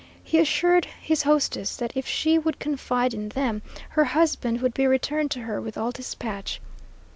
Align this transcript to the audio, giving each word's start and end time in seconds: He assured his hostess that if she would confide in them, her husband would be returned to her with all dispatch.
He 0.23 0.39
assured 0.39 0.85
his 0.99 1.21
hostess 1.21 1.77
that 1.77 1.91
if 1.93 2.07
she 2.07 2.39
would 2.39 2.57
confide 2.57 3.13
in 3.13 3.29
them, 3.29 3.61
her 3.89 4.05
husband 4.05 4.59
would 4.61 4.73
be 4.73 4.87
returned 4.87 5.29
to 5.29 5.41
her 5.41 5.61
with 5.61 5.77
all 5.77 5.91
dispatch. 5.91 6.59